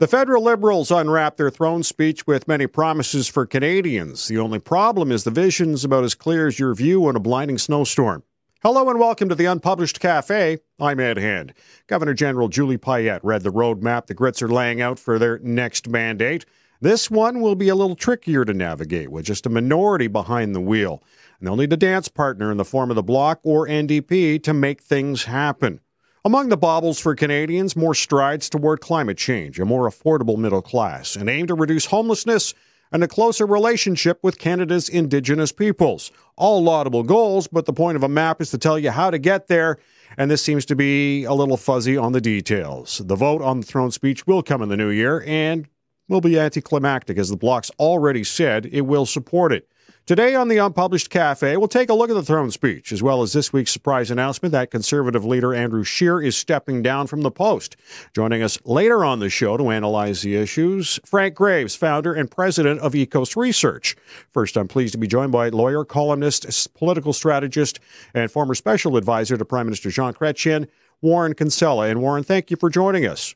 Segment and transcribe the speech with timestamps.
[0.00, 4.26] The federal Liberals unwrapped their throne speech with many promises for Canadians.
[4.26, 7.58] The only problem is the vision's about as clear as your view in a blinding
[7.58, 8.24] snowstorm.
[8.60, 10.58] Hello and welcome to the Unpublished Cafe.
[10.80, 11.54] I'm Ed Hand.
[11.86, 15.88] Governor General Julie Payette read the roadmap the Grits are laying out for their next
[15.88, 16.44] mandate.
[16.80, 20.60] This one will be a little trickier to navigate with just a minority behind the
[20.60, 21.04] wheel.
[21.38, 24.52] And they'll need a dance partner in the form of the Bloc or NDP to
[24.52, 25.78] make things happen.
[26.26, 31.16] Among the baubles for Canadians, more strides toward climate change, a more affordable middle class,
[31.16, 32.54] an aim to reduce homelessness,
[32.90, 36.10] and a closer relationship with Canada's Indigenous peoples.
[36.36, 39.18] All laudable goals, but the point of a map is to tell you how to
[39.18, 39.76] get there,
[40.16, 43.02] and this seems to be a little fuzzy on the details.
[43.04, 45.68] The vote on the throne speech will come in the new year and
[46.08, 49.68] will be anticlimactic, as the Bloc's already said it will support it.
[50.06, 53.22] Today on the Unpublished Cafe, we'll take a look at the throne speech, as well
[53.22, 57.30] as this week's surprise announcement that Conservative leader Andrew Scheer is stepping down from the
[57.30, 57.78] post.
[58.14, 62.80] Joining us later on the show to analyze the issues, Frank Graves, founder and president
[62.80, 63.96] of EKOS Research.
[64.30, 67.80] First, I'm pleased to be joined by lawyer, columnist, political strategist,
[68.12, 70.68] and former special advisor to Prime Minister Jean Chrétien,
[71.00, 71.88] Warren Kinsella.
[71.88, 73.34] And Warren, thank you for joining us.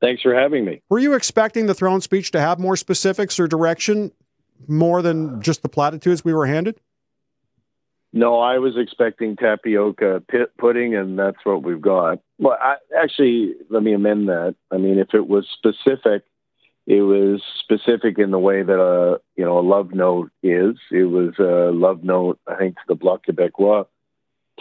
[0.00, 0.80] Thanks for having me.
[0.88, 4.12] Were you expecting the throne speech to have more specifics or direction
[4.66, 6.80] more than just the platitudes we were handed?
[8.12, 12.20] No, I was expecting tapioca pit pudding, and that's what we've got.
[12.38, 14.54] Well, I, actually, let me amend that.
[14.70, 16.24] I mean, if it was specific,
[16.86, 20.76] it was specific in the way that a you know a love note is.
[20.90, 23.86] It was a love note, I think, to the Bloc Québécois,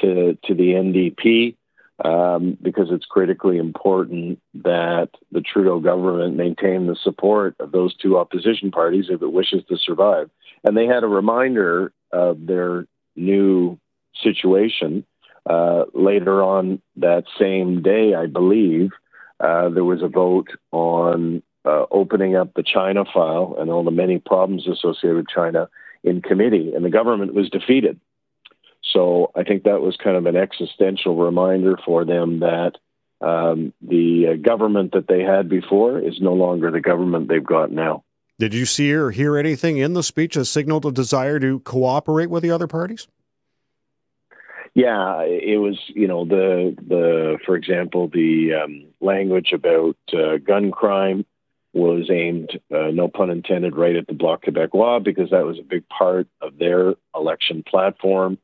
[0.01, 1.55] to to the NDP,
[2.03, 8.17] um, because it's critically important that the Trudeau government maintain the support of those two
[8.17, 10.29] opposition parties if it wishes to survive.
[10.63, 13.79] And they had a reminder of their new
[14.21, 15.05] situation
[15.49, 18.91] uh, later on that same day, I believe.
[19.39, 23.91] Uh, there was a vote on uh, opening up the China file and all the
[23.91, 25.69] many problems associated with China
[26.03, 27.99] in committee, and the government was defeated.
[28.93, 32.73] So I think that was kind of an existential reminder for them that
[33.21, 37.71] um, the uh, government that they had before is no longer the government they've got
[37.71, 38.03] now.
[38.39, 42.29] Did you see or hear anything in the speech that signaled a desire to cooperate
[42.29, 43.07] with the other parties?
[44.75, 50.69] Yeah, it was you know the the for example the um, language about uh, gun
[50.69, 51.25] crime
[51.73, 55.63] was aimed, uh, no pun intended, right at the Bloc Québécois because that was a
[55.63, 58.37] big part of their election platform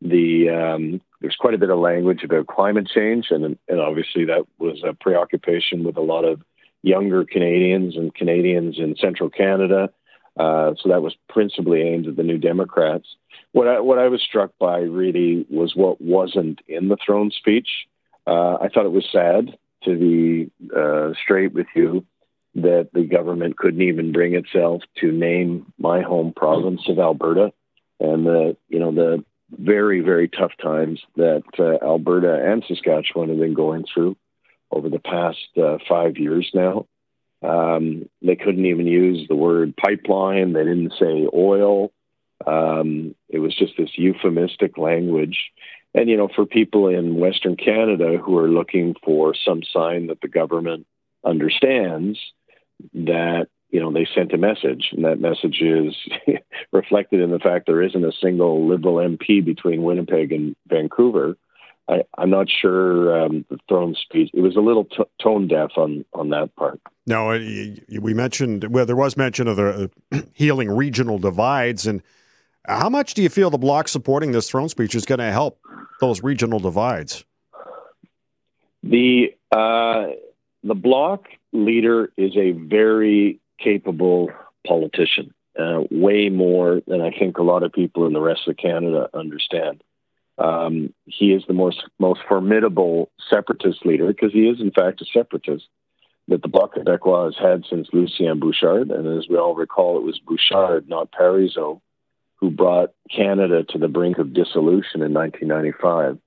[0.00, 4.46] the um, there's quite a bit of language about climate change, and and obviously that
[4.58, 6.42] was a preoccupation with a lot of
[6.82, 9.90] younger Canadians and Canadians in central Canada.
[10.36, 13.06] Uh, so that was principally aimed at the New Democrats.
[13.52, 17.68] What I, what I was struck by really was what wasn't in the throne speech.
[18.26, 22.04] Uh, I thought it was sad, to be uh, straight with you,
[22.56, 27.52] that the government couldn't even bring itself to name my home province of Alberta,
[27.98, 33.38] and the you know the very, very tough times that uh, Alberta and Saskatchewan have
[33.38, 34.16] been going through
[34.70, 36.86] over the past uh, five years now.
[37.42, 40.52] Um, they couldn't even use the word pipeline.
[40.52, 41.92] They didn't say oil.
[42.46, 45.38] Um, it was just this euphemistic language.
[45.94, 50.20] And, you know, for people in Western Canada who are looking for some sign that
[50.20, 50.86] the government
[51.24, 52.18] understands
[52.94, 55.94] that you know, they sent a message, and that message is
[56.72, 61.36] reflected in the fact there isn't a single Liberal MP between Winnipeg and Vancouver.
[61.88, 64.30] I, am not sure um, the throne speech.
[64.34, 66.80] It was a little t- tone deaf on on that part.
[67.06, 72.02] No, we mentioned well, there was mention of the uh, healing regional divides, and
[72.66, 75.60] how much do you feel the bloc supporting this throne speech is going to help
[76.00, 77.24] those regional divides?
[78.82, 80.06] The uh,
[80.64, 84.30] the bloc leader is a very capable
[84.66, 88.56] politician, uh, way more than I think a lot of people in the rest of
[88.56, 89.82] Canada understand.
[90.38, 95.06] Um, he is the most most formidable separatist leader because he is in fact a
[95.06, 95.64] separatist
[96.28, 100.02] that the Bloc Québécois has had since Lucien Bouchard, and as we all recall, it
[100.02, 101.80] was Bouchard, not Parizeau,
[102.36, 106.18] who brought Canada to the brink of dissolution in 1995.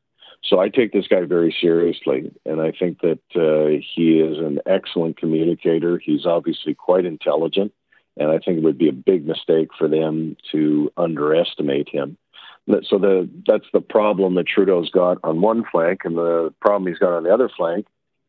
[0.43, 4.59] So I take this guy very seriously, and I think that uh, he is an
[4.65, 5.97] excellent communicator.
[5.97, 7.73] He's obviously quite intelligent,
[8.17, 12.17] and I think it would be a big mistake for them to underestimate him.
[12.67, 16.99] So the that's the problem that Trudeau's got on one flank, and the problem he's
[16.99, 17.87] got on the other flank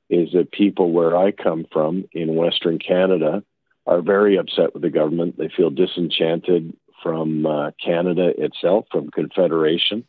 [0.09, 3.45] is that people where I come from in Western Canada
[3.87, 5.39] are very upset with the government.
[5.39, 10.05] They feel disenchanted from uh, Canada itself, from Confederation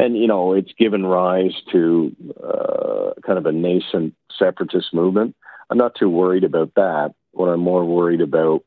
[0.00, 5.36] and you know it's given rise to uh, kind of a nascent separatist movement.
[5.68, 7.14] I'm not too worried about that.
[7.32, 8.64] What I'm more worried about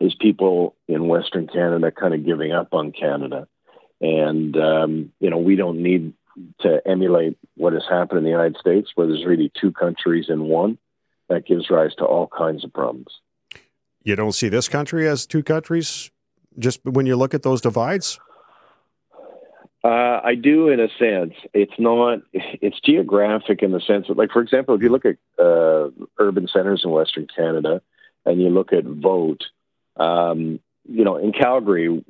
[0.00, 3.46] is people in Western Canada kind of giving up on Canada.
[4.00, 6.12] And, um, you know, we don't need
[6.60, 10.42] to emulate what has happened in the United States, where there's really two countries in
[10.42, 10.78] one.
[11.28, 13.08] That gives rise to all kinds of problems.
[14.02, 16.10] You don't see this country as two countries
[16.58, 18.18] just when you look at those divides?
[19.84, 21.34] Uh, I do, in a sense.
[21.52, 22.20] It's not.
[22.32, 26.48] It's geographic in the sense that, like, for example, if you look at uh, urban
[26.48, 27.82] centers in Western Canada,
[28.24, 29.44] and you look at vote,
[29.96, 30.58] um,
[30.88, 32.02] you know, in Calgary,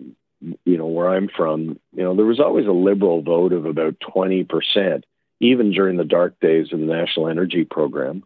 [0.65, 3.99] you know, where I'm from, you know, there was always a liberal vote of about
[3.99, 5.05] twenty percent,
[5.41, 8.23] even during the dark days of the National Energy Program.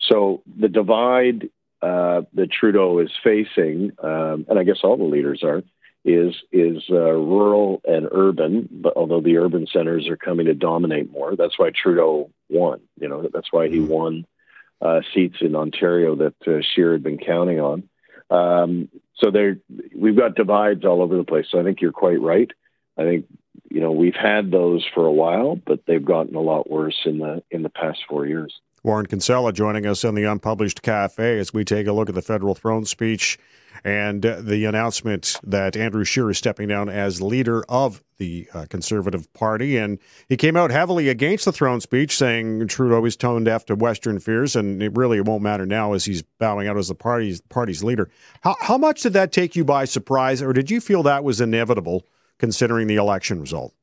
[0.00, 1.48] So the divide
[1.80, 5.62] uh, that Trudeau is facing, um, and I guess all the leaders are,
[6.04, 8.68] is is uh, rural and urban.
[8.70, 12.80] But although the urban centers are coming to dominate more, that's why Trudeau won.
[13.00, 13.88] You know, that's why he mm-hmm.
[13.88, 14.26] won
[14.80, 17.88] uh, seats in Ontario that uh, Scheer had been counting on.
[18.30, 19.58] Um, so there,
[19.94, 21.46] we've got divides all over the place.
[21.50, 22.50] So I think you're quite right.
[22.98, 23.26] I think
[23.70, 27.18] you know we've had those for a while, but they've gotten a lot worse in
[27.18, 28.54] the in the past four years.
[28.84, 32.22] Warren Kinsella joining us in the Unpublished Cafe as we take a look at the
[32.22, 33.38] federal throne speech
[33.84, 39.32] and the announcement that Andrew Scheer is stepping down as leader of the uh, Conservative
[39.34, 39.76] Party.
[39.76, 43.76] And he came out heavily against the throne speech, saying Trudeau is tone deaf to
[43.76, 47.40] Western fears, and it really won't matter now as he's bowing out as the party's
[47.40, 48.10] party's leader.
[48.42, 51.40] How, how much did that take you by surprise, or did you feel that was
[51.40, 52.04] inevitable
[52.38, 53.74] considering the election result?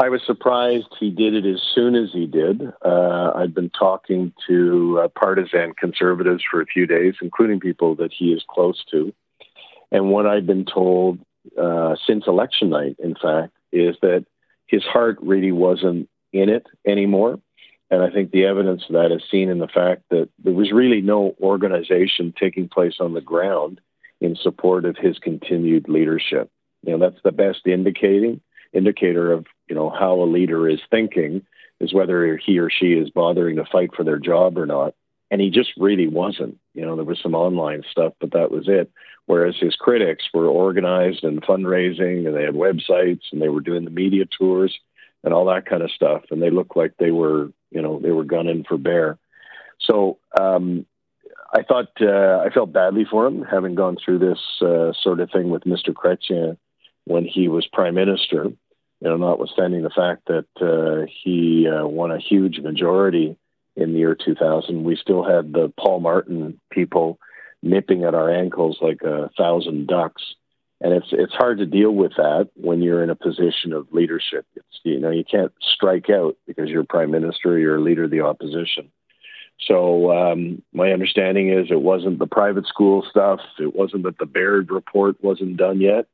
[0.00, 2.62] I was surprised he did it as soon as he did.
[2.84, 8.12] Uh, I'd been talking to uh, partisan conservatives for a few days, including people that
[8.16, 9.12] he is close to.
[9.90, 11.18] And what I've been told
[11.60, 14.24] uh, since election night, in fact, is that
[14.68, 17.40] his heart really wasn't in it anymore.
[17.90, 20.70] And I think the evidence of that is seen in the fact that there was
[20.70, 23.80] really no organization taking place on the ground
[24.20, 26.50] in support of his continued leadership.
[26.84, 28.42] You know, that's the best indicating
[28.72, 31.44] indicator of you know how a leader is thinking
[31.80, 34.94] is whether he or she is bothering to fight for their job or not.
[35.30, 36.58] And he just really wasn't.
[36.74, 38.90] You know, there was some online stuff, but that was it.
[39.26, 43.84] Whereas his critics were organized and fundraising, and they had websites, and they were doing
[43.84, 44.76] the media tours
[45.22, 46.22] and all that kind of stuff.
[46.30, 49.18] And they looked like they were, you know, they were gunning for bear.
[49.80, 50.86] So um,
[51.52, 55.30] I thought uh, I felt badly for him, having gone through this uh, sort of
[55.30, 55.90] thing with Mr.
[55.90, 56.56] Chrétien
[57.04, 58.46] when he was prime minister.
[59.00, 63.36] You know, notwithstanding the fact that uh, he uh, won a huge majority
[63.76, 67.20] in the year 2000, we still had the Paul Martin people
[67.62, 70.22] nipping at our ankles like a thousand ducks.
[70.80, 74.46] And it's it's hard to deal with that when you're in a position of leadership.
[74.54, 78.12] It's you know you can't strike out because you're prime minister, you're a leader of
[78.12, 78.90] the opposition.
[79.60, 83.40] So um, my understanding is it wasn't the private school stuff.
[83.58, 86.06] It wasn't that the Baird report wasn't done yet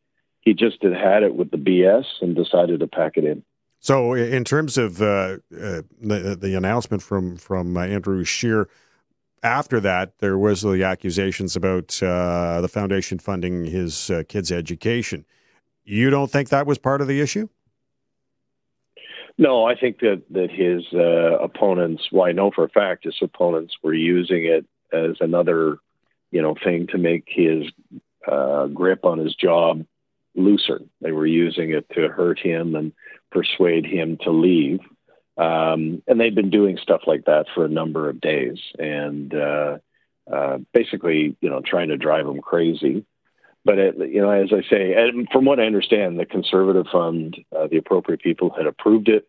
[0.45, 3.43] he just had had it with the BS and decided to pack it in.
[3.81, 8.69] So, in terms of uh, uh, the the announcement from from uh, Andrew Scheer,
[9.43, 15.27] after that there was the accusations about uh, the foundation funding his uh, kids' education.
[15.85, 17.49] You don't think that was part of the issue?
[19.37, 23.19] No, I think that that his uh, opponents, well, I know for a fact his
[23.21, 25.77] opponents were using it as another,
[26.31, 27.67] you know, thing to make his
[28.73, 29.85] grip on his job
[30.35, 30.81] looser.
[31.01, 32.93] They were using it to hurt him and
[33.31, 34.81] persuade him to leave.
[35.37, 39.79] Um, and they've been doing stuff like that for a number of days and uh,
[40.33, 43.05] uh, basically, you know, trying to drive him crazy.
[43.65, 44.95] But, it, you know, as I say,
[45.33, 49.27] from what I understand, the Conservative Fund, uh, the appropriate people had approved it.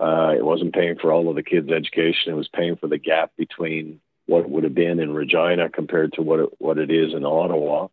[0.00, 2.32] Uh, it wasn't paying for all of the kids' education.
[2.32, 6.22] It was paying for the gap between what would have been in Regina compared to
[6.22, 7.88] what it, what it is in Ottawa.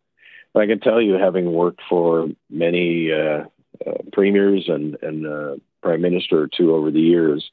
[0.54, 3.44] I can tell you, having worked for many uh,
[3.86, 7.50] uh, premiers and, and uh, prime minister or two over the years,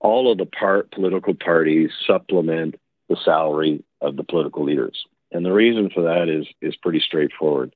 [0.00, 2.74] all of the part political parties supplement
[3.08, 7.74] the salary of the political leaders, and the reason for that is is pretty straightforward.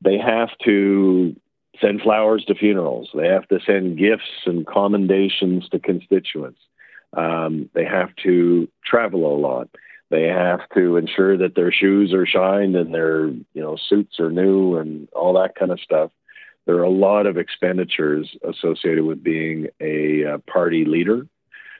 [0.00, 1.34] They have to
[1.80, 3.10] send flowers to funerals.
[3.14, 6.60] They have to send gifts and commendations to constituents.
[7.16, 9.68] Um, they have to travel a lot.
[10.14, 14.30] They have to ensure that their shoes are shined and their you know suits are
[14.30, 16.12] new and all that kind of stuff.
[16.66, 21.26] There are a lot of expenditures associated with being a uh, party leader.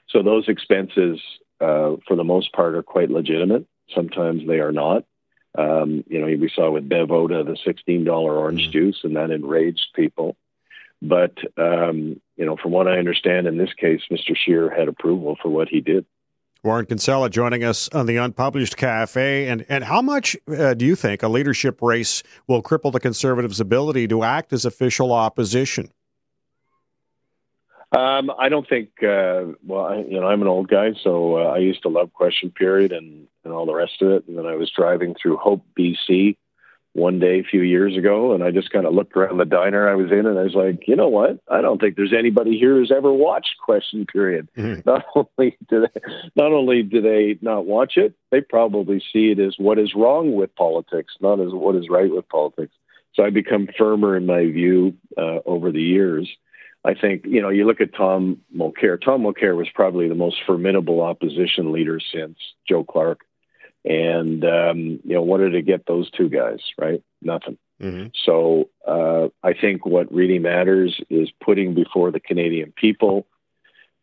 [0.09, 1.21] So those expenses,
[1.61, 3.69] uh, for the most part, are quite legitimate.
[3.95, 5.05] Sometimes they are not.
[5.57, 8.73] Um, you know, we saw with Bev Oda the $16 orange mm-hmm.
[8.73, 10.37] juice, and that enraged people.
[11.01, 14.37] But, um, you know, from what I understand in this case, Mr.
[14.37, 16.05] Scheer had approval for what he did.
[16.65, 19.47] Warren Kinsella joining us on the Unpublished Cafe.
[19.47, 23.61] And, and how much uh, do you think a leadership race will cripple the Conservatives'
[23.61, 25.91] ability to act as official opposition?
[27.97, 28.91] Um, I don't think.
[29.03, 32.13] Uh, well, I, you know, I'm an old guy, so uh, I used to love
[32.13, 34.25] Question Period and and all the rest of it.
[34.27, 36.37] And then I was driving through Hope, BC,
[36.95, 39.89] one day a few years ago, and I just kind of looked around the diner
[39.89, 41.41] I was in, and I was like, you know what?
[41.51, 44.49] I don't think there's anybody here who's ever watched Question Period.
[44.65, 44.89] Mm-hmm.
[44.89, 46.01] Not only do they,
[46.37, 50.35] not only do they not watch it, they probably see it as what is wrong
[50.35, 52.73] with politics, not as what is right with politics.
[53.15, 56.31] So I become firmer in my view uh, over the years.
[56.85, 59.01] I think you know you look at Tom Mulcair.
[59.01, 63.21] Tom Mulcair was probably the most formidable opposition leader since Joe Clark
[63.85, 66.61] and um, you know, what did it get those two guys?
[66.79, 67.03] Right?
[67.21, 67.59] Nothing.
[67.81, 68.09] Mm-hmm.
[68.25, 73.27] So uh, I think what really matters is putting before the Canadian people,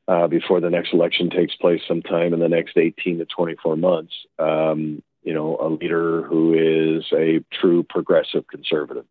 [0.07, 4.13] uh, before the next election takes place sometime in the next 18 to 24 months,
[4.39, 9.05] um, you know, a leader who is a true progressive conservative.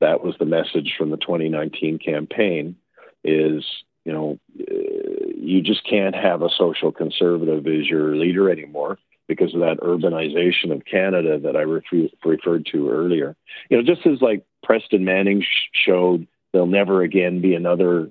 [0.00, 2.76] That was the message from the 2019 campaign
[3.24, 3.64] is,
[4.04, 9.54] you know, uh, you just can't have a social conservative as your leader anymore because
[9.54, 13.36] of that urbanization of Canada that I refer- referred to earlier.
[13.70, 18.10] You know, just as like Preston Manning sh- showed, there'll never again be another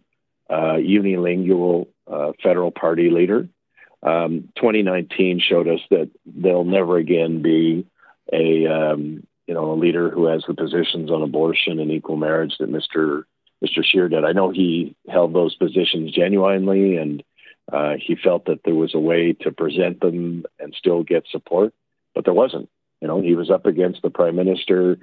[0.50, 3.48] uh, unilingual uh, federal party leader.
[4.04, 7.88] Um, 2019 showed us that there'll never again be
[8.32, 12.56] a um, you know a leader who has the positions on abortion and equal marriage
[12.60, 13.24] that Mr.
[13.64, 13.84] Mr.
[13.84, 14.24] Scheer did.
[14.24, 17.24] I know he held those positions genuinely and
[17.72, 21.74] uh, he felt that there was a way to present them and still get support,
[22.14, 22.70] but there wasn't.
[23.02, 24.98] You know, he was up against the prime minister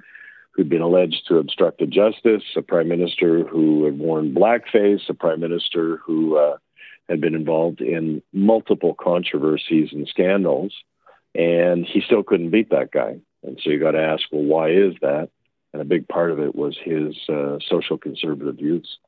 [0.51, 5.39] who'd been alleged to obstructed justice, a prime minister who had worn blackface, a prime
[5.39, 6.57] minister who uh,
[7.09, 10.73] had been involved in multiple controversies and scandals,
[11.33, 13.19] and he still couldn't beat that guy.
[13.43, 15.29] And so you got to ask, well, why is that?
[15.73, 18.99] And a big part of it was his uh, social conservative views.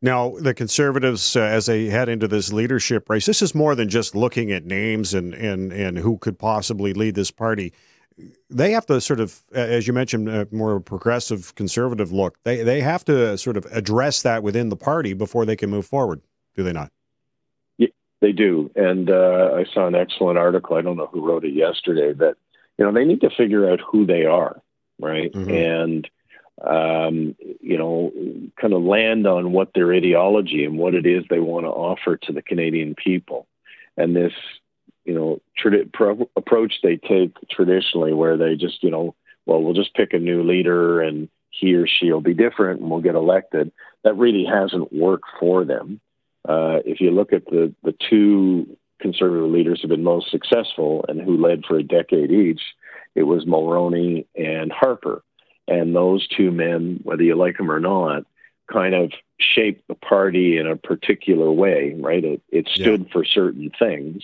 [0.00, 3.88] Now, the conservatives, uh, as they head into this leadership race, this is more than
[3.88, 7.72] just looking at names and, and, and who could possibly lead this party.
[8.48, 12.36] They have to sort of, as you mentioned, a more progressive conservative look.
[12.42, 15.86] They they have to sort of address that within the party before they can move
[15.86, 16.20] forward.
[16.56, 16.90] Do they not?
[17.76, 17.88] Yeah,
[18.20, 18.72] they do.
[18.74, 20.76] And uh, I saw an excellent article.
[20.76, 22.12] I don't know who wrote it yesterday.
[22.12, 22.34] That
[22.76, 24.60] you know they need to figure out who they are,
[24.98, 25.32] right?
[25.32, 25.50] Mm-hmm.
[25.50, 26.10] And
[26.64, 28.12] um, you know,
[28.60, 32.16] kind of land on what their ideology and what it is they want to offer
[32.16, 33.46] to the Canadian people.
[33.96, 34.32] And this,
[35.04, 35.40] you know,
[35.92, 39.14] pro- approach they take traditionally, where they just, you know,
[39.46, 42.90] well, we'll just pick a new leader and he or she will be different and
[42.90, 43.72] we'll get elected.
[44.04, 46.00] That really hasn't worked for them.
[46.48, 51.20] Uh, if you look at the the two conservative leaders who've been most successful and
[51.20, 52.60] who led for a decade each,
[53.14, 55.22] it was Mulroney and Harper.
[55.68, 58.24] And those two men, whether you like them or not,
[58.72, 62.24] kind of shaped the party in a particular way, right?
[62.24, 63.12] It, it stood yeah.
[63.12, 64.22] for certain things.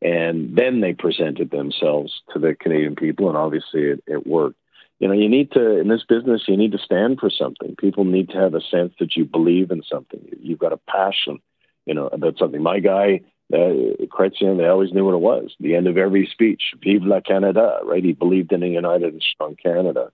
[0.00, 4.58] And then they presented themselves to the Canadian people, and obviously it, it worked.
[5.00, 7.74] You know, you need to, in this business, you need to stand for something.
[7.76, 10.20] People need to have a sense that you believe in something.
[10.40, 11.40] You've got a passion,
[11.84, 12.62] you know, about something.
[12.62, 13.22] My guy,
[13.52, 15.54] uh, Chrétien, they always knew what it was.
[15.58, 18.04] The end of every speech, Vive la Canada, right?
[18.04, 20.12] He believed in a united and strong Canada.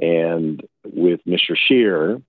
[0.00, 1.56] And with Mr.
[1.56, 2.20] Scheer,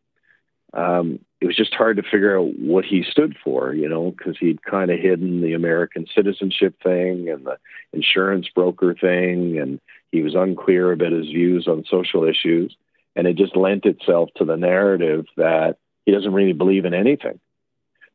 [0.73, 4.37] um, it was just hard to figure out what he stood for, you know, because
[4.39, 7.57] he'd kind of hidden the American citizenship thing and the
[7.91, 9.79] insurance broker thing, and
[10.11, 12.75] he was unclear about his views on social issues.
[13.15, 17.39] And it just lent itself to the narrative that he doesn't really believe in anything.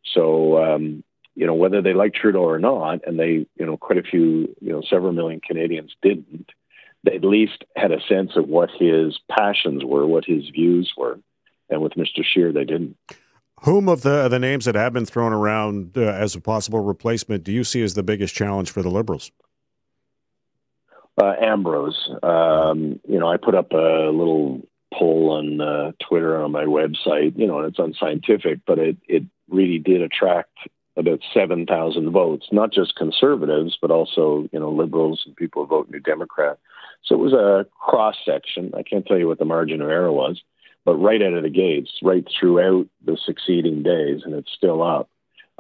[0.05, 3.99] So, um, you know, whether they like Trudeau or not, and they, you know, quite
[3.99, 6.51] a few, you know, several million Canadians didn't,
[7.05, 11.19] they at least had a sense of what his passions were, what his views were.
[11.71, 12.25] And with Mr.
[12.25, 12.97] Scheer, they didn't.
[13.63, 17.43] Whom of the the names that have been thrown around uh, as a possible replacement
[17.43, 19.33] do you see as the biggest challenge for the Liberals?
[21.21, 22.09] Uh, Ambrose.
[22.23, 24.63] Um, you know, I put up a little
[24.95, 27.37] poll on uh, Twitter on my website.
[27.37, 30.57] You know, and it's unscientific, but it it really did attract
[30.97, 35.89] about 7,000 votes, not just conservatives, but also, you know, liberals and people who vote
[35.91, 36.59] New Democrat.
[37.05, 38.73] So it was a cross section.
[38.77, 40.41] I can't tell you what the margin of error was,
[40.85, 45.09] but right out of the gates, right throughout the succeeding days, and it's still up,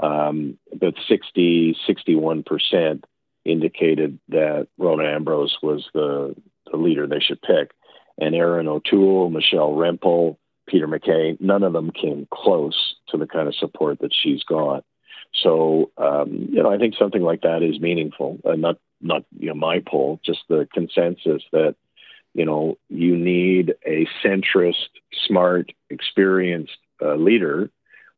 [0.02, 3.02] um, about 60, 61%
[3.44, 6.34] indicated that Rona Ambrose was the,
[6.70, 7.72] the leader they should pick.
[8.18, 13.48] And Erin O'Toole, Michelle Rempel, Peter MacKay, none of them came close to the kind
[13.48, 14.84] of support that she's got.
[15.34, 18.38] So, um, you know, I think something like that is meaningful.
[18.44, 21.76] Uh, not not you know my poll, just the consensus that
[22.34, 24.88] you know you need a centrist,
[25.26, 27.70] smart, experienced uh, leader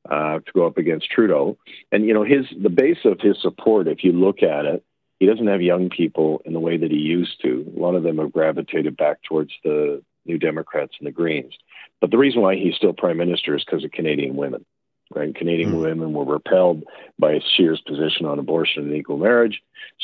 [0.09, 1.59] uh, to go up against Trudeau.
[1.93, 4.85] And you know his the base of his support, if you look at it,
[5.19, 7.71] he doesn't have young people in the way that he used to.
[7.77, 11.55] A lot of them have gravitated back towards the New Democrats and the Greens.
[12.01, 14.65] But the reason why he's still prime minister is because of Canadian women.
[15.13, 15.35] Right?
[15.35, 15.83] Canadian mm.
[15.83, 16.85] women were repelled
[17.19, 19.61] by Scheer's position on abortion and equal marriage,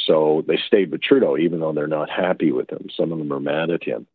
[0.06, 2.88] so they stayed with Trudeau, even though they're not happy with him.
[2.96, 4.06] Some of them are mad at him.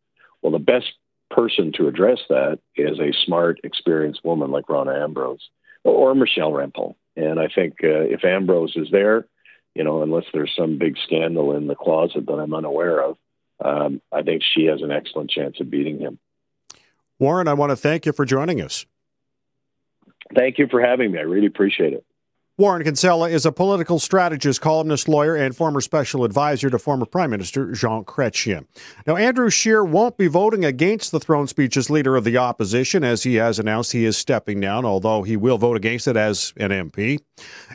[0.42, 0.92] Well, the best
[1.30, 5.48] person to address that is a smart, experienced woman like Rona Ambrose
[5.84, 6.94] or Michelle Rempel.
[7.16, 9.26] And I think uh, if Ambrose is there,
[9.74, 13.16] you know, unless there's some big scandal in the closet that I'm unaware of,
[13.64, 16.18] um, I think she has an excellent chance of beating him.
[17.18, 18.84] Warren, I want to thank you for joining us.
[20.34, 21.18] Thank you for having me.
[21.18, 22.04] I really appreciate it.
[22.58, 27.30] Warren Kinsella is a political strategist, columnist, lawyer, and former special advisor to former Prime
[27.30, 28.66] Minister Jean Chrétien.
[29.06, 33.04] Now, Andrew Scheer won't be voting against the throne speech as leader of the opposition,
[33.04, 36.52] as he has announced he is stepping down, although he will vote against it as
[36.58, 37.20] an MP.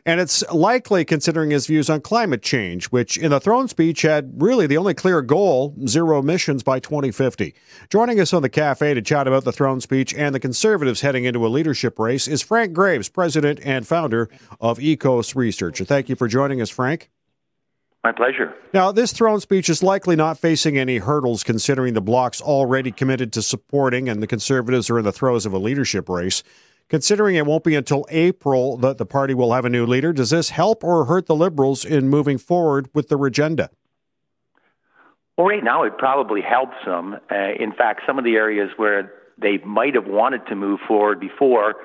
[0.05, 4.31] And it's likely considering his views on climate change, which in the throne speech had
[4.37, 7.55] really the only clear goal zero emissions by 2050.
[7.89, 11.25] Joining us on the cafe to chat about the throne speech and the Conservatives heading
[11.25, 14.29] into a leadership race is Frank Graves, president and founder
[14.61, 15.79] of EKOS Research.
[15.79, 17.09] And thank you for joining us, Frank.
[18.03, 18.53] My pleasure.
[18.73, 23.33] Now, this throne speech is likely not facing any hurdles considering the bloc's already committed
[23.33, 26.43] to supporting and the Conservatives are in the throes of a leadership race.
[26.89, 30.29] Considering it won't be until April that the party will have a new leader, does
[30.29, 33.69] this help or hurt the Liberals in moving forward with their agenda?
[35.37, 37.15] Well, right now it probably helps them.
[37.29, 41.19] Uh, in fact, some of the areas where they might have wanted to move forward
[41.19, 41.75] before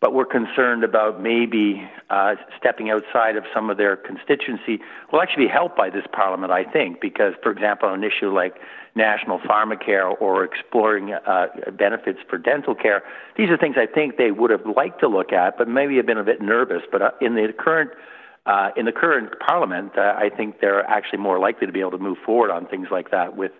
[0.00, 4.80] but we're concerned about maybe uh, stepping outside of some of their constituency
[5.12, 8.32] will actually be helped by this parliament, I think, because, for example, on an issue
[8.32, 8.56] like
[8.94, 11.48] national pharmacare or exploring uh,
[11.78, 13.02] benefits for dental care,
[13.36, 16.06] these are things I think they would have liked to look at, but maybe have
[16.06, 16.82] been a bit nervous.
[16.90, 17.90] But uh, in the current
[18.46, 21.90] uh, in the current parliament, uh, I think they're actually more likely to be able
[21.90, 23.52] to move forward on things like that with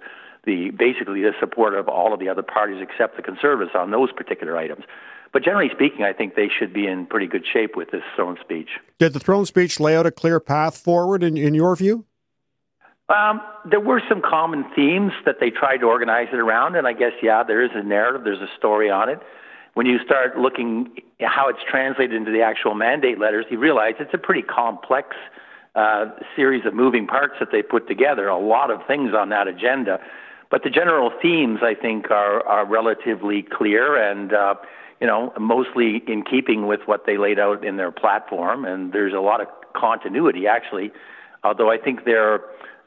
[0.47, 4.11] the basically the support of all of the other parties except the conservatives on those
[4.11, 4.85] particular items.
[5.33, 8.37] But generally speaking, I think they should be in pretty good shape with this throne
[8.41, 8.69] speech.
[8.99, 12.05] Did the throne speech lay out a clear path forward in, in your view?
[13.09, 16.93] Um, there were some common themes that they tried to organize it around, and I
[16.93, 19.21] guess, yeah, there is a narrative, there's a story on it.
[19.75, 20.91] When you start looking
[21.21, 25.17] how it's translated into the actual mandate letters, you realize it's a pretty complex
[25.75, 29.47] uh, series of moving parts that they put together, a lot of things on that
[29.47, 30.01] agenda.
[30.51, 34.55] But the general themes, I think, are, are relatively clear and uh,
[35.01, 38.65] you know, mostly in keeping with what they laid out in their platform.
[38.65, 40.93] And there's a lot of continuity, actually,
[41.43, 42.41] although I think they're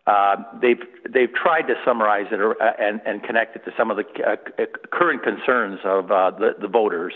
[0.06, 3.90] uh, they've they've tried to summarize it or, uh, and and connect it to some
[3.90, 7.14] of the uh, current concerns of uh, the the voters.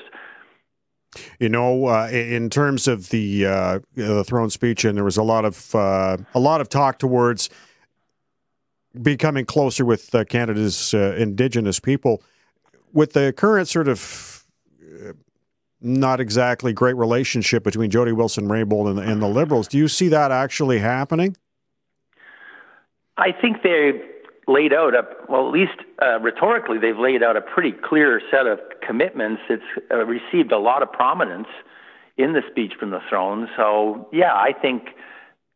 [1.40, 5.24] You know, uh, in terms of the uh, the throne speech, and there was a
[5.24, 7.50] lot of a lot of talk towards
[9.02, 12.24] becoming closer with Canada's Indigenous people.
[12.94, 14.37] With the current sort of
[15.82, 19.68] not exactly great relationship between Jody Wilson Raybould and, and the Liberals.
[19.68, 21.36] Do you see that actually happening?
[23.18, 24.02] I think they've
[24.48, 28.48] laid out a well, at least uh, rhetorically, they've laid out a pretty clear set
[28.48, 29.42] of commitments.
[29.50, 31.48] It's uh, received a lot of prominence
[32.18, 33.48] in the speech from the throne.
[33.56, 34.90] So, yeah, I think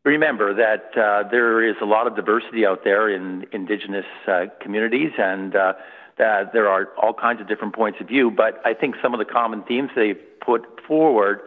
[0.04, 5.12] remember that uh, there is a lot of diversity out there in Indigenous uh, communities,
[5.18, 5.72] and uh,
[6.18, 9.18] that there are all kinds of different points of view, but I think some of
[9.18, 11.40] the common themes they've put forward,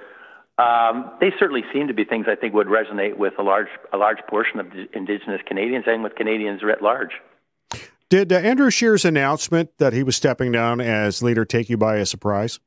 [0.58, 3.98] um, they certainly seem to be things I think would resonate with a large a
[3.98, 7.12] large portion of Indigenous Canadians and with Canadians writ large.
[8.10, 11.98] Did uh, Andrew Scheer's announcement that he was stepping down as leader take you by
[11.98, 12.60] a surprise?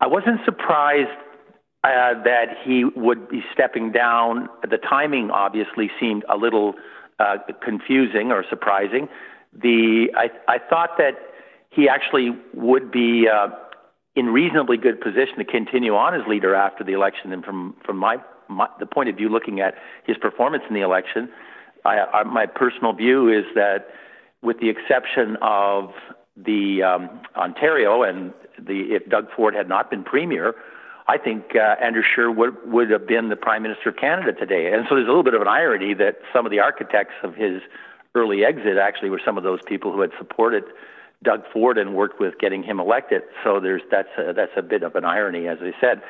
[0.00, 1.10] I wasn't surprised
[1.84, 4.48] uh, that he would be stepping down.
[4.68, 6.74] The timing obviously seemed a little
[7.18, 9.08] uh, confusing or surprising
[9.52, 11.14] the I, I thought that
[11.70, 13.48] he actually would be uh,
[14.16, 17.32] in reasonably good position to continue on as leader after the election.
[17.32, 18.16] And from from my,
[18.48, 21.28] my the point of view, looking at his performance in the election,
[21.84, 23.88] I, I, my personal view is that,
[24.42, 25.90] with the exception of
[26.36, 30.54] the um, Ontario and the if Doug Ford had not been premier.
[31.08, 34.72] I think uh, Andrew Scheer would, would have been the Prime Minister of Canada today.
[34.72, 37.34] And so there's a little bit of an irony that some of the architects of
[37.34, 37.62] his
[38.14, 40.64] early exit actually were some of those people who had supported
[41.22, 43.22] Doug Ford and worked with getting him elected.
[43.44, 46.02] So there's that's a, that's a bit of an irony, as I said.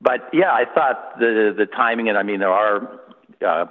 [0.00, 3.00] But yeah, I thought the the timing, and I mean, there are
[3.46, 3.66] uh,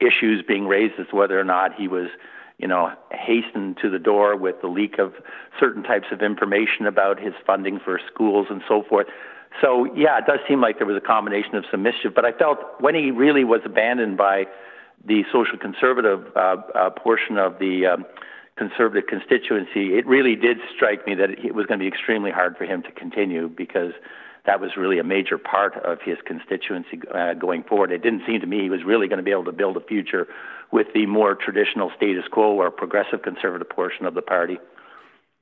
[0.00, 2.08] issues being raised as to whether or not he was,
[2.58, 5.14] you know, hastened to the door with the leak of
[5.58, 9.06] certain types of information about his funding for schools and so forth.
[9.60, 12.12] So yeah, it does seem like there was a combination of some mischief.
[12.14, 14.44] But I felt when he really was abandoned by
[15.04, 18.04] the social conservative uh, uh, portion of the um,
[18.56, 22.56] conservative constituency, it really did strike me that it was going to be extremely hard
[22.56, 23.92] for him to continue because
[24.46, 27.92] that was really a major part of his constituency uh, going forward.
[27.92, 29.80] It didn't seem to me he was really going to be able to build a
[29.80, 30.26] future
[30.72, 34.58] with the more traditional status quo or progressive conservative portion of the party.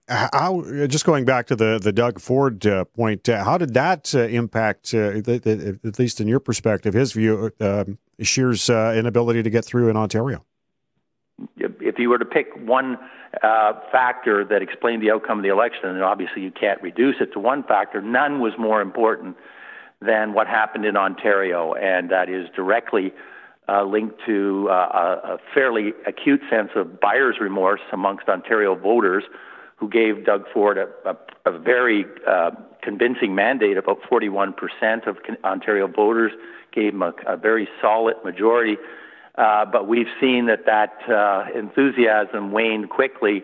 [0.09, 4.15] How, just going back to the, the Doug Ford uh, point, uh, how did that
[4.15, 8.95] uh, impact, uh, the, the, at least in your perspective, his view, um, Scheer's uh,
[8.97, 10.45] inability to get through in Ontario?
[11.57, 12.97] If you were to pick one
[13.43, 17.33] uh, factor that explained the outcome of the election, and obviously you can't reduce it
[17.33, 19.37] to one factor, none was more important
[20.01, 23.13] than what happened in Ontario, and that is directly
[23.69, 24.75] uh, linked to uh,
[25.25, 29.25] a, fairly acute sense of buyer's remorse amongst Ontario voters
[29.77, 31.17] who gave Doug Ford a, a,
[31.51, 32.51] a very uh,
[32.83, 33.77] convincing mandate.
[33.77, 34.55] About 41%
[35.07, 36.33] of Ontario voters
[36.75, 38.77] gave him a, a very solid majority.
[39.37, 43.43] Uh, but we've seen that that uh, enthusiasm waned quickly.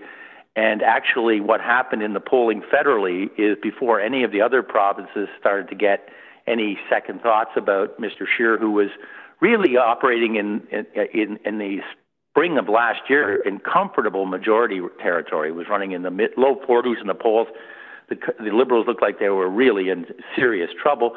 [0.57, 5.29] And actually, what happened in the polling federally is before any of the other provinces
[5.39, 6.09] started to get
[6.47, 8.27] any second thoughts about Mr.
[8.27, 8.89] Scheer, who was
[9.41, 11.81] really operating in in, in the
[12.31, 17.01] spring of last year in comfortable majority territory, was running in the mid, low 40s
[17.01, 17.49] in the polls.
[18.09, 21.17] The, the Liberals looked like they were really in serious trouble.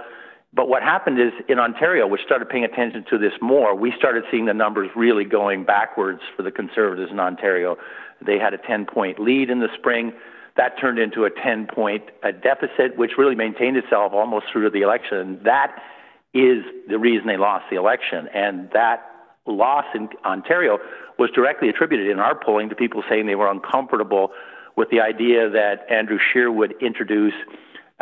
[0.56, 4.24] But what happened is in Ontario, which started paying attention to this more, we started
[4.30, 7.76] seeing the numbers really going backwards for the Conservatives in Ontario.
[8.24, 10.14] They had a 10 point lead in the spring.
[10.56, 14.66] That turned into a 10 point a uh, deficit, which really maintained itself almost through
[14.66, 15.40] to the election.
[15.44, 15.82] That
[16.36, 18.28] is the reason they lost the election.
[18.34, 19.10] And that
[19.48, 20.78] loss in Ontario
[21.18, 24.32] was directly attributed in our polling to people saying they were uncomfortable
[24.76, 27.34] with the idea that Andrew Scheer would introduce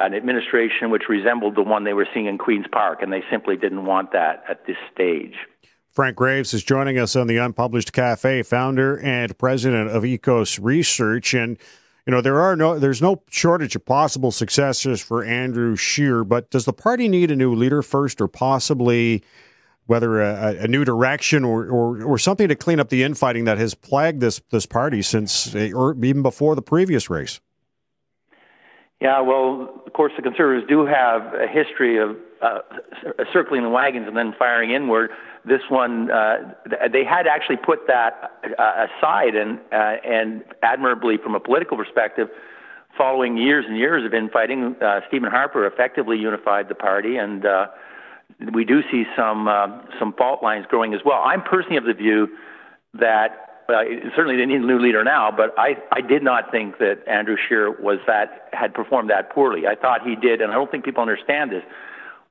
[0.06, 3.56] an administration which resembled the one they were seeing in Queen's Park, and they simply
[3.56, 5.36] didn't want that at this stage.
[5.92, 11.34] Frank Graves is joining us on the Unpublished Cafe, founder and president of EKOS Research,
[11.34, 11.58] and
[12.08, 16.50] you know there are no there's no shortage of possible successors for Andrew Scheer, but
[16.50, 19.22] does the party need a new leader first, or possibly
[19.86, 23.58] whether a, a new direction or, or or something to clean up the infighting that
[23.58, 27.42] has plagued this this party since eh, or even before the previous race?
[29.02, 32.60] Yeah, well, of course, the conservatives do have a history of uh,
[33.34, 35.10] circling the wagons and then firing inward.
[35.44, 36.54] This one, uh,
[36.94, 42.28] they had actually put that uh, aside, and uh, and admirably from a political perspective,
[42.96, 47.68] following years and years of infighting, uh, Stephen Harper effectively unified the party, and uh,
[48.54, 51.24] we do see some uh, some fault lines growing as well.
[51.26, 52.30] I'm personally of the view
[52.94, 53.84] that uh,
[54.16, 57.38] certainly they need a new leader now, but I, I did not think that Andrew
[57.48, 59.68] Scheer was that had performed that poorly.
[59.68, 61.64] I thought he did, and I don't think people understand this,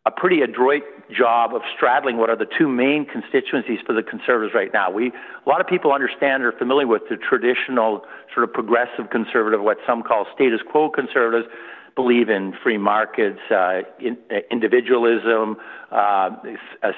[0.06, 4.54] a pretty adroit job of straddling what are the two main constituencies for the conservatives
[4.54, 4.90] right now.
[4.90, 9.10] We a lot of people understand or are familiar with the traditional sort of progressive
[9.10, 11.52] conservative, what some call status quo conservatives,
[11.94, 15.56] believe in free markets, uh, in, uh, individualism,
[15.90, 16.30] uh,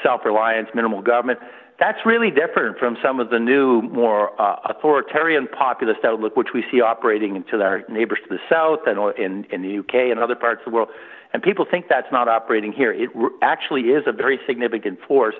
[0.02, 1.40] self-reliance, minimal government
[1.78, 6.64] that's really different from some of the new, more uh, authoritarian populist outlook, which we
[6.70, 10.36] see operating into our neighbors to the south and in, in the UK and other
[10.36, 10.88] parts of the world.
[11.32, 12.92] And people think that's not operating here.
[12.92, 15.34] It actually is a very significant force.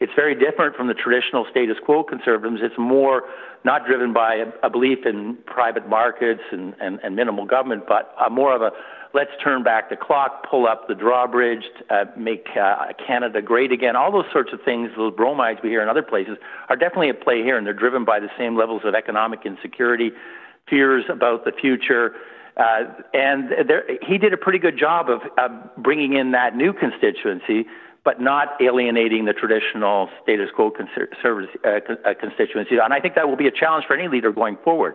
[0.00, 2.60] It's very different from the traditional status quo conservatives.
[2.62, 3.22] It's more
[3.64, 8.14] not driven by a, a belief in private markets and, and, and minimal government, but
[8.20, 8.72] uh, more of a
[9.14, 13.96] let's turn back the clock, pull up the drawbridge, uh, make uh, Canada great again.
[13.96, 16.36] All those sorts of things, those bromides we hear in other places,
[16.68, 20.12] are definitely at play here, and they're driven by the same levels of economic insecurity,
[20.68, 22.14] fears about the future.
[22.56, 26.72] Uh, and there, he did a pretty good job of uh, bringing in that new
[26.72, 27.66] constituency,
[28.04, 32.76] but not alienating the traditional status quo conservative uh, uh, constituency.
[32.82, 34.94] And I think that will be a challenge for any leader going forward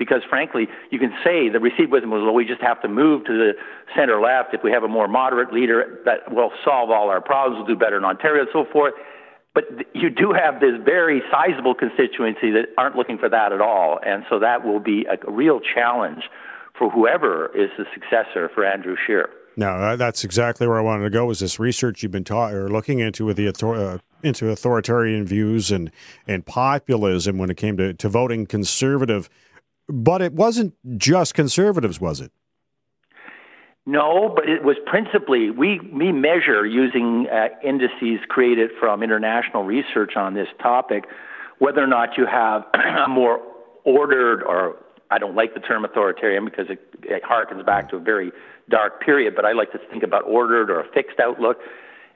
[0.00, 3.26] because frankly, you can say the received wisdom was, well, we just have to move
[3.26, 3.52] to the
[3.94, 4.54] center left.
[4.54, 7.58] If we have a more moderate leader, that will solve all our problems.
[7.58, 8.94] We'll do better in Ontario and so forth.
[9.52, 14.00] But you do have this very sizable constituency that aren't looking for that at all.
[14.04, 16.22] And so that will be a real challenge
[16.78, 19.28] for whoever is the successor for Andrew Scheer.
[19.56, 21.26] No, that's exactly where I wanted to go.
[21.26, 25.70] Was this research you've been taught or looking into with the uh, into authoritarian views
[25.70, 25.90] and
[26.26, 29.28] and populism when it came to, to voting conservative?
[29.90, 32.32] But it wasn't just conservatives, was it?
[33.86, 40.16] No, but it was principally we we measure using uh, indices created from international research
[40.16, 41.04] on this topic
[41.58, 43.40] whether or not you have a more
[43.84, 44.76] ordered or
[45.10, 48.32] I don't like the term authoritarian because it, it harkens back to a very
[48.68, 51.58] dark period, but I like to think about ordered or a fixed outlook.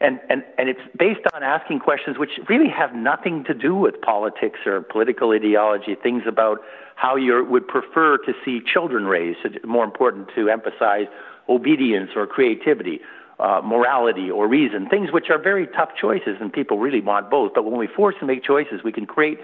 [0.00, 4.00] And, and, and it's based on asking questions which really have nothing to do with
[4.00, 6.58] politics or political ideology, things about
[6.96, 9.38] how you would prefer to see children raised.
[9.64, 11.06] More important to emphasize
[11.48, 13.00] obedience or creativity,
[13.38, 17.52] uh, morality or reason, things which are very tough choices, and people really want both.
[17.54, 19.38] But when we force them to make choices, we can create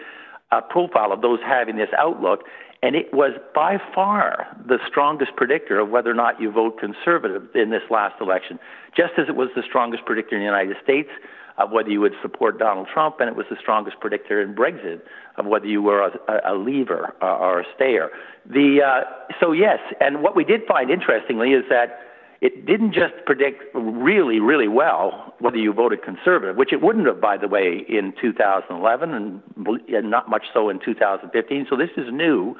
[0.52, 2.44] a profile of those having this outlook,
[2.83, 7.43] and it was by far the strongest predictor of whether or not you vote conservative
[7.55, 8.59] in this last election,
[8.97, 11.11] just as it was the strongest predictor in the United States
[11.59, 15.03] of whether you would support Donald Trump, and it was the strongest predictor in Brexit
[15.37, 18.09] of whether you were a, a leaver or a stayer.
[18.47, 22.01] The, uh, so, yes, and what we did find interestingly is that
[22.40, 27.20] it didn't just predict really, really well whether you voted conservative, which it wouldn't have,
[27.20, 29.42] by the way, in 2011 and,
[30.11, 31.66] not much so in 2015.
[31.68, 32.57] So this is new,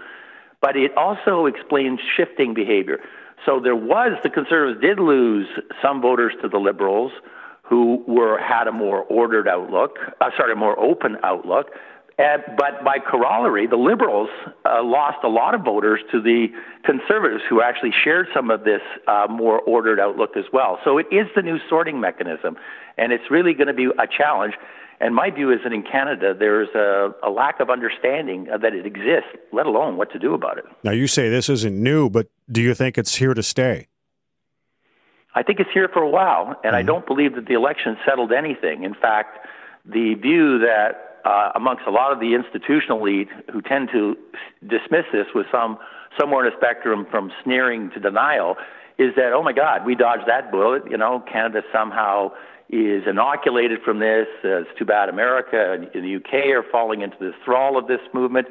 [0.61, 2.99] but it also explains shifting behavior.
[3.47, 5.49] So there was the conservatives did lose
[5.83, 7.13] some voters to the liberals
[7.63, 11.69] who were had a more ordered outlook, uh, sorry, a more open outlook.
[12.21, 14.29] Uh, but by corollary, the Liberals
[14.67, 16.49] uh, lost a lot of voters to the
[16.85, 20.79] Conservatives, who actually shared some of this uh, more ordered outlook as well.
[20.85, 22.57] So it is the new sorting mechanism,
[22.99, 24.55] and it's really going to be a challenge.
[25.01, 28.85] And my view is that in Canada, there's a, a lack of understanding that it
[28.85, 30.65] exists, let alone what to do about it.
[30.83, 33.89] Now, you say this isn't new, but do you think it's here to stay?
[35.35, 36.75] I think it's here for a while, and mm-hmm.
[36.75, 38.83] I don't believe that the election settled anything.
[38.83, 39.47] In fact,
[39.87, 44.17] the view that uh, amongst a lot of the institutional elite who tend to
[44.63, 45.79] dismiss this with some
[46.19, 48.57] somewhere in a spectrum from sneering to denial
[48.99, 50.83] is that oh my God we dodged that bullet.
[50.91, 52.33] You know Canada somehow
[52.69, 54.27] is inoculated from this.
[54.45, 58.01] Uh, it's too bad America and the UK are falling into the thrall of this
[58.13, 58.47] movement.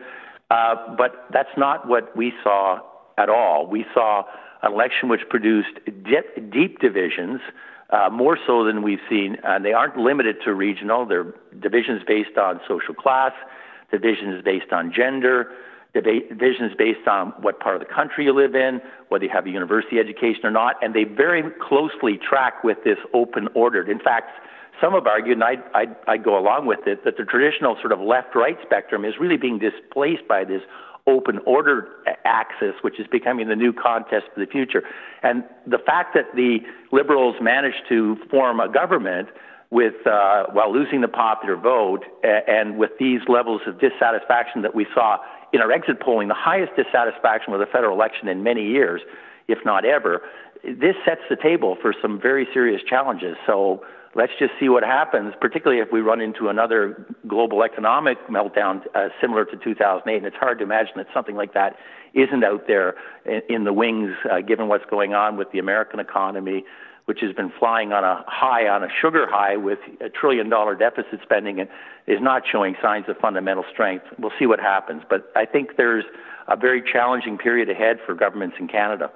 [0.51, 2.79] Uh, but that's not what we saw
[3.17, 3.67] at all.
[3.67, 4.23] We saw
[4.63, 7.39] an election which produced deep, deep divisions
[7.91, 9.37] uh, more so than we've seen.
[9.43, 11.05] And they aren't limited to regional.
[11.05, 13.31] They're divisions based on social class,
[13.91, 15.51] divisions based on gender,
[15.93, 19.49] divisions based on what part of the country you live in, whether you have a
[19.49, 20.75] university education or not.
[20.83, 23.89] And they very closely track with this open ordered.
[23.89, 24.29] In fact,
[24.79, 27.91] some have argued, and I'd, I'd, I'd go along with it, that the traditional sort
[27.91, 30.61] of left right spectrum is really being displaced by this
[31.09, 31.87] open order
[32.25, 34.83] axis, which is becoming the new contest for the future.
[35.23, 36.59] And the fact that the
[36.91, 39.29] liberals managed to form a government
[39.71, 44.87] with uh, while losing the popular vote and with these levels of dissatisfaction that we
[44.93, 45.17] saw
[45.53, 49.01] in our exit polling, the highest dissatisfaction with a federal election in many years,
[49.47, 50.21] if not ever.
[50.63, 53.35] This sets the table for some very serious challenges.
[53.45, 53.83] So
[54.15, 59.09] let's just see what happens, particularly if we run into another global economic meltdown uh,
[59.21, 60.17] similar to 2008.
[60.17, 61.75] And it's hard to imagine that something like that
[62.13, 62.95] isn't out there
[63.25, 66.65] in, in the wings, uh, given what's going on with the American economy,
[67.05, 70.75] which has been flying on a high, on a sugar high with a trillion dollar
[70.75, 71.69] deficit spending and
[72.07, 74.05] is not showing signs of fundamental strength.
[74.17, 75.03] We'll see what happens.
[75.09, 76.05] But I think there's
[76.47, 79.11] a very challenging period ahead for governments in Canada.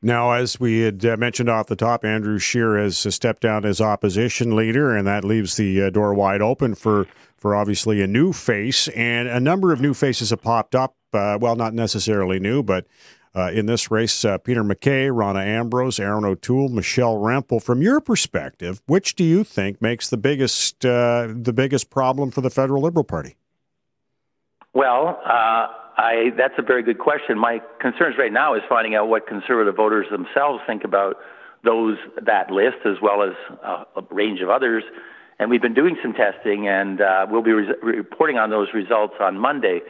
[0.00, 3.64] Now, as we had uh, mentioned off the top, Andrew Scheer has uh, stepped down
[3.64, 8.06] as opposition leader, and that leaves the uh, door wide open for, for obviously a
[8.06, 8.86] new face.
[8.88, 10.94] And a number of new faces have popped up.
[11.12, 12.86] Uh, well, not necessarily new, but
[13.34, 17.60] uh, in this race, uh, Peter MacKay, Rona Ambrose, Erin O'Toole, Michelle Rempel.
[17.60, 22.50] From your perspective, which do you think makes the biggest the biggest problem for the
[22.50, 23.36] federal Liberal Party?
[24.74, 25.18] Well,
[25.98, 27.36] I, that's a very good question.
[27.36, 31.16] My concerns right now is finding out what conservative voters themselves think about
[31.64, 33.34] those that list, as well as
[33.64, 34.84] uh, a range of others.
[35.40, 39.14] And we've been doing some testing, and uh, we'll be re- reporting on those results
[39.20, 39.80] on Monday.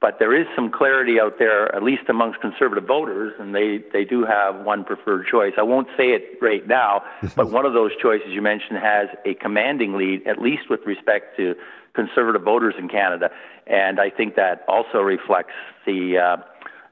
[0.00, 4.04] But there is some clarity out there, at least amongst conservative voters, and they, they
[4.04, 5.54] do have one preferred choice.
[5.58, 7.02] I won't say it right now,
[7.36, 11.36] but one of those choices you mentioned has a commanding lead, at least with respect
[11.38, 11.56] to
[11.94, 13.30] conservative voters in Canada,
[13.66, 15.54] and I think that also reflects
[15.86, 16.18] the.
[16.18, 16.42] Uh,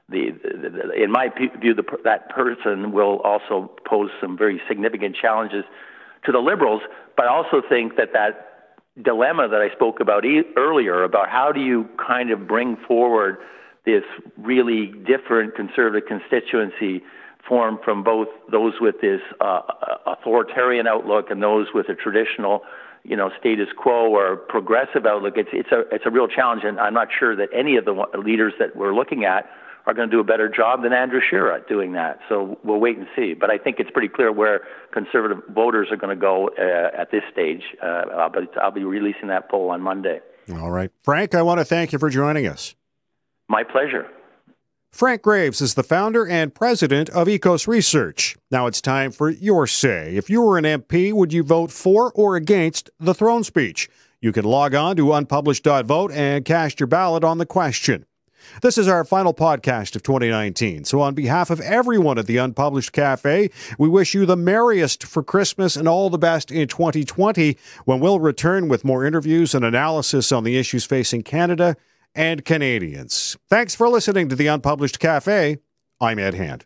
[0.09, 1.27] the, the, the, in my
[1.59, 5.65] view, the, that person will also pose some very significant challenges
[6.25, 6.81] to the Liberals.
[7.17, 8.56] But I also think that that
[9.01, 13.37] dilemma that I spoke about e- earlier about how do you kind of bring forward
[13.85, 14.03] this
[14.37, 17.03] really different conservative constituency
[17.47, 19.61] formed from both those with this uh,
[20.05, 22.63] authoritarian outlook and those with a traditional
[23.03, 25.35] you know status quo or progressive outlook.
[25.37, 27.93] It's it's a it's a real challenge, and I'm not sure that any of the
[28.17, 29.49] leaders that we're looking at
[29.87, 32.19] are going to do a better job than Andrew Scheer at doing that.
[32.27, 33.33] So we'll wait and see.
[33.33, 37.09] But I think it's pretty clear where conservative voters are going to go uh, at
[37.09, 37.63] this stage.
[37.81, 40.19] Uh, but I'll be releasing that poll on Monday.
[40.51, 40.91] All right.
[41.03, 42.75] Frank, I want to thank you for joining us.
[43.47, 44.07] My pleasure.
[44.91, 48.35] Frank Graves is the founder and president of EKOS Research.
[48.51, 50.15] Now it's time for your say.
[50.15, 53.89] If you were an MP, would you vote for or against the throne speech?
[54.21, 58.05] You can log on to unpublished.vote and cast your ballot on the question.
[58.61, 60.83] This is our final podcast of 2019.
[60.85, 65.23] So, on behalf of everyone at the Unpublished Cafe, we wish you the merriest for
[65.23, 70.31] Christmas and all the best in 2020 when we'll return with more interviews and analysis
[70.31, 71.75] on the issues facing Canada
[72.15, 73.37] and Canadians.
[73.49, 75.59] Thanks for listening to the Unpublished Cafe.
[75.99, 76.65] I'm Ed Hand.